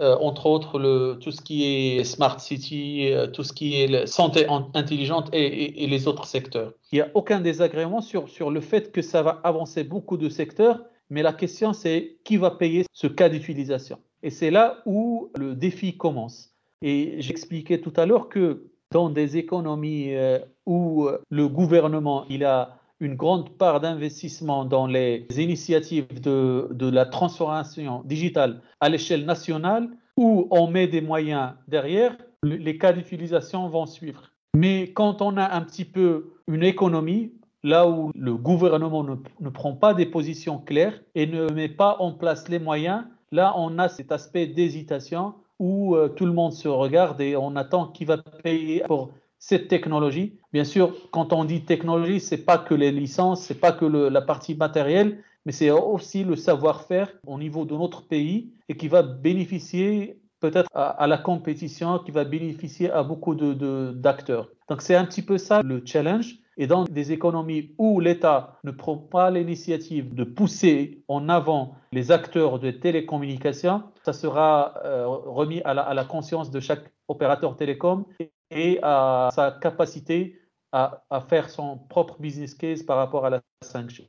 [0.00, 4.06] Euh, entre autres, le, tout ce qui est smart city, euh, tout ce qui est
[4.06, 6.72] santé intelligente et, les autres secteurs.
[6.90, 10.28] Il n'y a aucun désagrément sur, sur le fait que ça va avancer beaucoup de
[10.28, 13.98] secteurs, mais la question c'est qui va payer ce cas d'utilisation?
[14.22, 16.54] Et c'est là où le défi commence.
[16.80, 22.78] Et j'expliquais tout à l'heure que dans des économies euh, où le gouvernement il a
[23.00, 29.90] une grande part d'investissement dans les initiatives de, de, la transformation digitale à l'échelle nationale,
[30.16, 34.30] où on met des moyens derrière, les cas d'utilisation vont suivre.
[34.54, 39.48] Mais quand on a un petit peu une économie, là où le gouvernement ne, ne
[39.48, 43.78] prend pas des positions claires et ne met pas en place les moyens, là on
[43.78, 48.04] a cet aspect d'hésitation où euh, tout le monde se regarde et on attend qui
[48.04, 50.38] va payer pour cette technologie.
[50.52, 54.22] Bien sûr, quand on dit technologie, c'est pas que les licences, c'est pas que la
[54.22, 59.02] partie matérielle, mais c'est aussi le savoir-faire au niveau de notre pays et qui va
[59.02, 64.46] bénéficier peut-être à, la compétition, qui va bénéficier à beaucoup d'acteurs.
[64.46, 66.38] De, Donc c'est un petit peu ça le challenge.
[66.56, 72.12] Et dans des économies où l'État ne prend pas l'initiative de pousser en avant les
[72.12, 78.04] acteurs de télécommunications, ça sera euh, remis à la, conscience de chaque opérateur télécom
[78.50, 80.38] et à sa capacité
[80.72, 84.08] à, faire son propre business case par rapport à la 5G.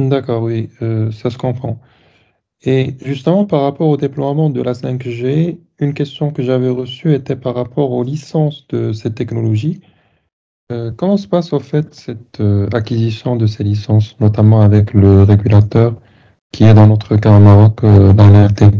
[0.00, 1.78] D'accord, oui, euh, ça se comprend.
[2.62, 7.36] Et justement, par rapport au déploiement de la 5G, une question que j'avais reçue était
[7.36, 9.80] par rapport aux licences de cette technologie.
[10.72, 15.22] Euh, comment se passe au fait cette euh, acquisition de ces licences, notamment avec le
[15.22, 15.94] régulateur
[16.52, 18.72] qui est dans notre cas au Maroc, dans l'RT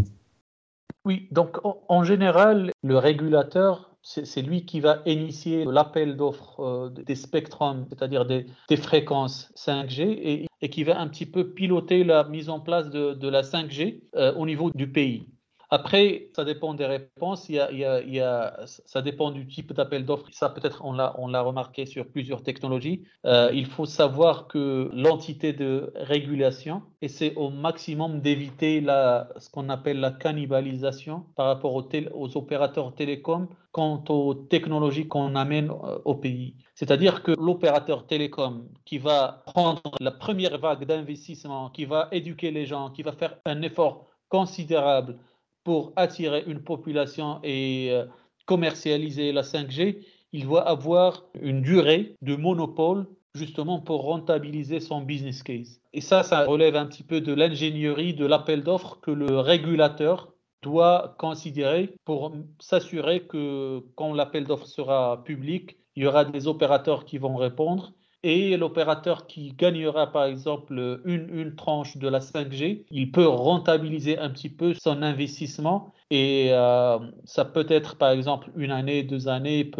[1.04, 7.14] Oui, donc en général, le régulateur c'est lui qui va initier l'appel d'offres euh, des
[7.14, 12.60] spectrums, c'est-à-dire des, fréquences 5G, et, qui va un petit peu piloter la mise en
[12.60, 15.26] place de, la 5G euh, au niveau du pays.
[15.70, 17.48] Après, ça dépend des réponses.
[17.48, 20.26] Il y a, ça dépend du type d'appel d'offres.
[20.30, 23.04] Ça, peut-être, on l'a remarqué sur plusieurs technologies.
[23.26, 30.00] Euh, il faut savoir que l'entité de régulation essaie au maximum d'éviter ce qu'on appelle
[30.00, 36.54] la cannibalisation par rapport aux, opérateurs télécoms quant aux technologies qu'on amène euh, au pays.
[36.74, 42.66] C'est-à-dire que l'opérateur télécom qui va prendre la première vague d'investissement, qui va éduquer les
[42.66, 45.18] gens, qui va faire un effort considérable
[45.64, 48.04] pour attirer une population et euh,
[48.46, 55.42] commercialiser la 5G, il doit avoir une durée de monopole justement pour rentabiliser son business
[55.42, 55.80] case.
[55.92, 60.32] Et ça, ça relève un petit peu de l'ingénierie de l'appel d'offres que le régulateur
[60.62, 67.04] doit considérer pour s'assurer que quand l'appel d'offres sera public, il y aura des opérateurs
[67.04, 67.92] qui vont répondre
[68.24, 74.18] et l'opérateur qui gagnera par exemple une, une, tranche de la 5G, il peut rentabiliser
[74.18, 79.28] un petit peu son investissement et euh, ça peut être par exemple une année, deux
[79.28, 79.70] années,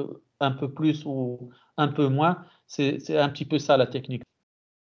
[0.41, 2.39] un peu plus ou un peu moins.
[2.67, 4.23] C'est un petit peu ça la technique.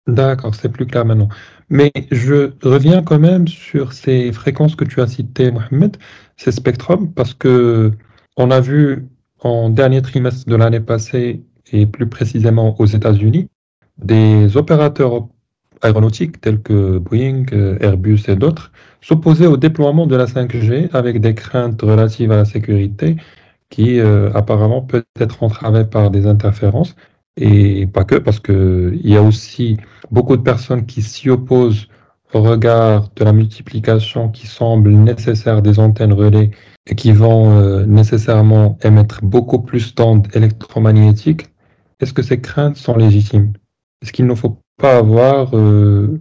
[0.07, 1.29] D'accord, c'est plus clair maintenant.
[1.69, 5.97] Mais je reviens quand même sur ces fréquences que tu as citées, Mohamed,
[6.37, 7.91] ces spectrums, parce que
[8.37, 9.05] on a vu
[9.41, 13.47] en dernier trimestre de l'année passée et plus précisément aux États-Unis,
[13.97, 15.27] des opérateurs
[15.81, 17.45] aéronautiques tels que Boeing,
[17.79, 22.45] Airbus et d'autres s'opposaient au déploiement de la 5G avec des craintes relatives à la
[22.45, 23.15] sécurité
[23.69, 26.95] qui euh, apparemment peut être entravées par des interférences.
[27.37, 29.77] Et pas que parce qu'il y a aussi
[30.11, 31.87] beaucoup de personnes qui s'y opposent
[32.33, 36.51] au regard de la multiplication qui semble nécessaire des antennes relais
[36.85, 41.48] et qui vont euh, nécessairement émettre beaucoup plus d'ondes électromagnétiques
[41.99, 43.53] est-ce que ces craintes sont légitimes?
[44.01, 46.19] Est-ce qu'il ne faut pas avoir, euh,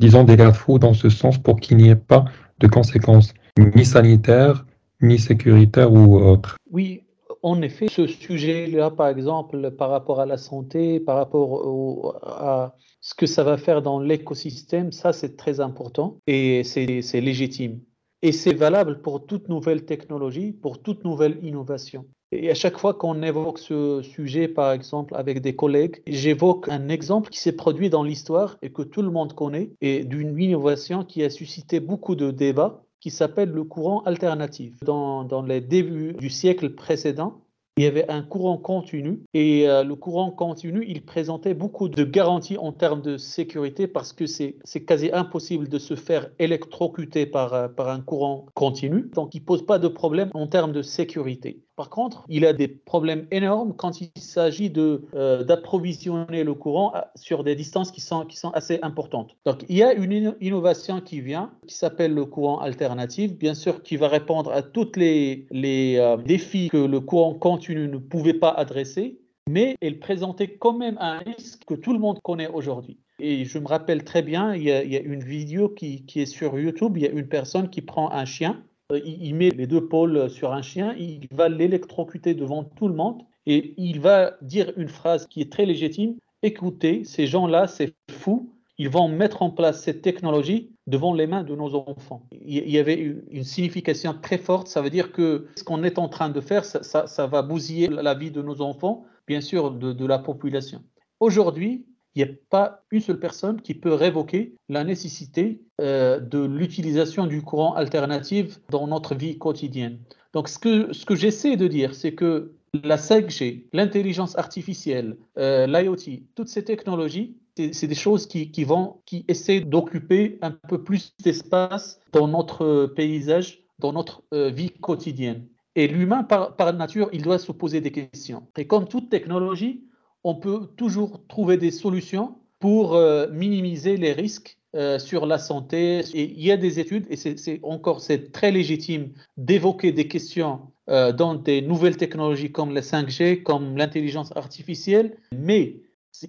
[0.00, 2.24] disons, des garde-fous dans ce sens pour qu'il n'y ait pas
[2.58, 4.66] de conséquences ni sanitaires,
[5.00, 6.56] ni sécuritaires ou autres?
[6.70, 7.02] Oui,
[7.42, 13.14] en effet, ce sujet-là, par exemple, par rapport à la santé, par rapport à ce
[13.14, 17.80] que ça va faire dans l'écosystème, ça c'est très important et c'est légitime.
[18.22, 22.04] Et c'est valable pour toute nouvelle technologie, pour toute nouvelle innovation.
[22.32, 26.88] Et à chaque fois qu'on évoque ce sujet, par exemple, avec des collègues, j'évoque un
[26.88, 31.04] exemple qui s'est produit dans l'histoire et que tout le monde connaît, et d'une innovation
[31.04, 34.74] qui a suscité beaucoup de débats, qui s'appelle le courant alternatif.
[34.84, 37.40] Dans, les débuts du siècle précédent,
[37.76, 42.04] il y avait un courant continu et euh, le courant continu, il présentait beaucoup de
[42.04, 47.54] garanties en termes de sécurité parce que c'est quasi impossible de se faire électrocuter par,
[47.54, 49.10] euh, par un courant continu.
[49.14, 51.62] Donc, il ne pose pas de problème en termes de sécurité.
[51.80, 57.42] Par contre, il a des problèmes énormes quand il s'agit euh, d'approvisionner le courant sur
[57.42, 59.34] des distances qui sont, qui sont assez importantes.
[59.46, 63.82] Donc, il y a une innovation qui vient, qui s'appelle le courant alternatif, bien sûr,
[63.82, 68.34] qui va répondre à tous les, les euh, défis que le courant continu ne pouvait
[68.34, 69.18] pas adresser,
[69.48, 72.98] mais elle présentait quand même un risque que tout le monde connaît aujourd'hui.
[73.20, 76.04] Et je me rappelle très bien, il y a, il y a une vidéo qui,
[76.04, 78.66] qui est sur YouTube, il y a une personne qui prend un chien euh,
[79.04, 83.22] il met les deux pôles sur un chien, il va l'électrocuter devant tout le monde
[83.46, 86.16] et il va dire une phrase qui est très légitime.
[86.42, 91.44] Écoutez, ces gens-là, c'est fou, ils vont mettre en place cette technologie devant les mains
[91.44, 92.26] de nos enfants.
[92.32, 96.08] Il y avait une signification très forte, ça veut dire que ce qu'on est en
[96.08, 100.18] train de faire, ça, va bousiller la vie de nos enfants, bien sûr de la
[100.18, 100.82] population.
[101.20, 101.84] Aujourd'hui,
[102.14, 107.26] il n'y a pas une seule personne qui peut révoquer la nécessité euh, de l'utilisation
[107.26, 109.98] du courant alternatif dans notre vie quotidienne.
[110.32, 112.52] Donc ce que, ce que j'essaie de dire, c'est que
[112.84, 117.36] la 5G, l'intelligence artificielle, euh, l'IoT, toutes ces technologies,
[117.72, 122.86] c'est des choses qui, qui, vont, qui essaient d'occuper un peu plus d'espace dans notre
[122.86, 125.46] paysage, dans notre euh, vie quotidienne.
[125.76, 128.46] Et l'humain, par, par nature, il doit se poser des questions.
[128.56, 129.84] Et comme toute technologie,
[130.24, 136.02] on peut toujours trouver des solutions pour euh, minimiser les risques euh, sur la santé.
[136.14, 141.12] Il y a des études, et c'est encore c'est très légitime d'évoquer des questions euh,
[141.12, 145.80] dans des nouvelles technologies comme la 5G, comme l'intelligence artificielle, mais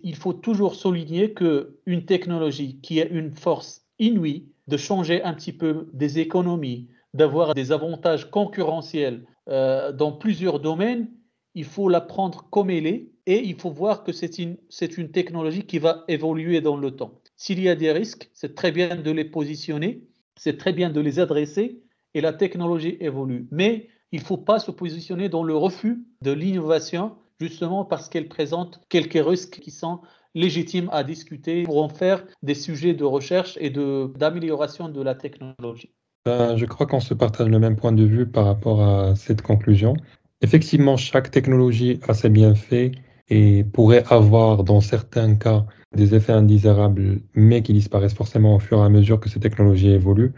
[0.03, 5.33] il faut toujours souligner que une technologie qui a une force inouïe de changer un
[5.33, 11.09] petit peu des économies, d'avoir des avantages concurrentiels dans plusieurs domaines,
[11.55, 14.57] il faut la prendre comme elle est et il faut voir que c'est une,
[14.97, 17.21] une technologie qui va évoluer dans le temps.
[17.37, 20.03] S'il y a des risques, c'est très bien de les positionner,
[20.35, 21.81] c'est très bien de les adresser
[22.13, 23.47] et la technologie évolue.
[23.49, 28.27] Mais il ne faut pas se positionner dans le refus de l'innovation justement parce qu'elle
[28.27, 30.01] présente quelques risques qui sont
[30.35, 35.93] légitimes à discuter pour en faire des sujets de recherche et d'amélioration de, la technologie.
[36.25, 39.41] Ben, je crois qu'on se partage le même point de vue par rapport à cette
[39.41, 39.93] conclusion.
[40.41, 42.91] Effectivement, chaque technologie a ses bienfaits
[43.31, 45.65] et pourrait avoir dans certains cas
[45.95, 49.89] des effets indésirables, mais qui disparaissent forcément au fur et à mesure que ces technologies
[49.89, 50.33] évoluent.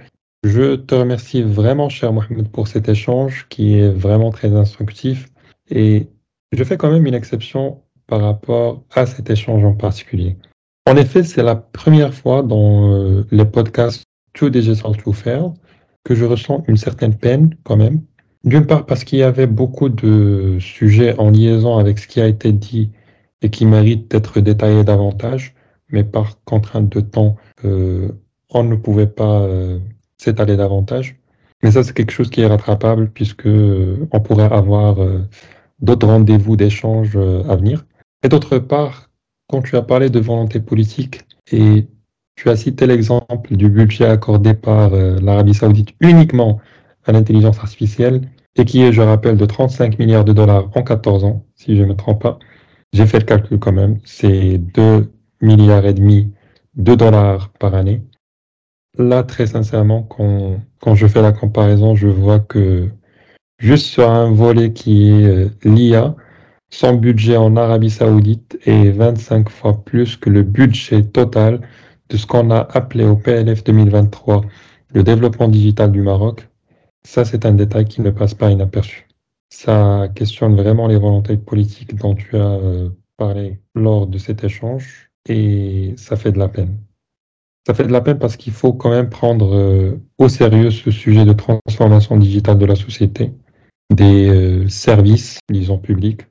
[0.45, 5.29] Je te remercie vraiment, cher Mohamed, pour cet échange qui est vraiment très instructif.
[5.69, 6.07] Et
[6.51, 10.37] je fais quand même une exception par rapport à cet échange en particulier.
[10.85, 15.51] En effet, c'est la première fois dans euh, les podcasts Tout Digital to Fair
[16.03, 18.01] que je ressens une certaine peine quand même
[18.43, 22.27] d'une part parce qu'il y avait beaucoup de sujets en liaison avec ce qui a
[22.27, 22.91] été dit
[23.41, 25.53] et qui méritent d'être détaillés davantage,
[25.89, 27.35] mais par contrainte de temps,
[27.65, 28.09] euh,
[28.49, 29.79] on ne pouvait pas euh,
[30.17, 31.17] s'étaler davantage.
[31.61, 34.97] Mais ça, c'est quelque chose qui est rattrapable puisque euh, on pourrait avoir
[35.79, 37.85] d'autres rendez-vous d'échange à venir.
[38.23, 39.09] Et d'autre part,
[39.47, 41.21] quand tu as parlé de volonté politique
[41.51, 41.87] et
[42.35, 46.59] tu as cité l'exemple du budget accordé par l'Arabie saoudite uniquement
[47.05, 48.21] à l'intelligence artificielle
[48.55, 51.83] et qui est, je rappelle, de 35 milliards de dollars en 14 ans, si je
[51.83, 52.39] ne me trompe pas.
[52.93, 53.99] J'ai fait le calcul quand même.
[54.05, 56.31] C'est 2 milliards et demi
[56.75, 58.01] de dollars par année.
[58.97, 62.89] Là, très sincèrement, quand, quand je fais la comparaison, je vois que
[63.57, 66.15] juste sur un volet qui est euh, l'IA,
[66.69, 71.61] son budget en Arabie Saoudite est 25 fois plus que le budget total
[72.09, 74.43] de ce qu'on a appelé au PLF 2023
[74.93, 76.47] le développement digital du Maroc.
[77.05, 79.07] Ça, c'est un détail qui ne passe pas inaperçu.
[79.49, 85.11] Ça questionne vraiment les volontés politiques dont tu as euh, parlé lors de cet échange
[85.27, 86.77] et ça fait de la peine.
[87.67, 90.91] Ça fait de la peine parce qu'il faut quand même prendre euh, au sérieux ce
[90.91, 93.33] sujet de transformation digitale de la société,
[93.93, 96.21] des euh, services, disons, publics.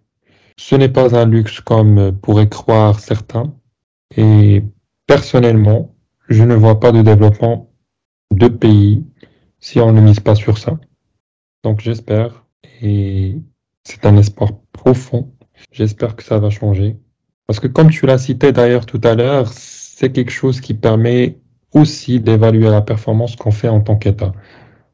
[0.59, 3.55] Ce n'est pas un luxe comme pourraient croire certains.
[4.17, 4.63] Et
[5.07, 5.95] personnellement,
[6.29, 7.71] je ne vois pas de développement
[8.31, 9.05] de pays
[9.63, 10.79] si on ne mise pas sur ça.
[11.63, 12.45] Donc j'espère,
[12.83, 13.37] et
[13.85, 15.33] c'est un espoir profond,
[15.71, 16.97] j'espère que ça va changer.
[17.47, 21.39] Parce que comme tu l'as cité d'ailleurs tout à l'heure, c'est quelque chose qui permet
[21.73, 24.33] aussi d'évaluer la performance qu'on fait en tant qu'État,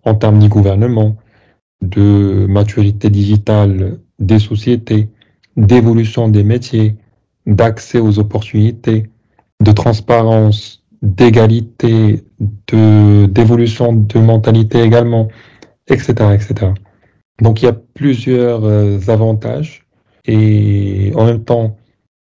[0.04, 1.16] en termes de gouvernement,
[1.80, 5.08] de maturité digitale des sociétés,
[5.56, 6.94] d'évolution des métiers,
[7.46, 9.10] d'accès aux opportunités,
[9.60, 12.24] de transparence, d'égalité,
[12.68, 15.28] de, d'évolution de mentalité également,
[15.86, 16.72] etc., etc.
[17.40, 19.86] Donc il y a plusieurs euh, avantages
[20.24, 21.76] et en même temps,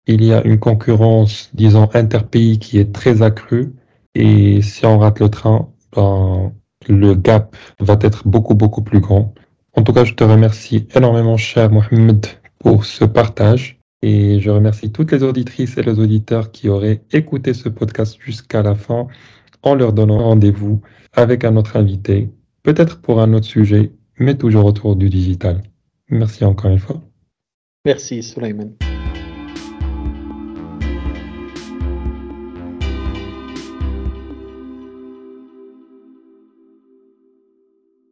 [0.07, 3.73] il y a une concurrence, disons, interpays qui est très accrue
[4.15, 6.51] et si on rate le train, ben,
[6.87, 9.33] le gap va être beaucoup, beaucoup plus grand.
[9.73, 12.25] En tout cas, je te remercie énormément, cher Mohamed,
[12.59, 13.80] pour ce partage.
[14.01, 18.63] Et je remercie toutes les auditrices et les auditeurs qui auraient écouté ce podcast jusqu'à
[18.63, 19.07] la fin
[19.63, 20.81] en leur donnant rendez-vous
[21.13, 22.29] avec un autre invité,
[22.63, 25.61] peut-être pour un autre sujet, mais toujours autour du digital.
[26.09, 27.01] Merci encore une fois.
[27.85, 28.75] Merci, Suleiman.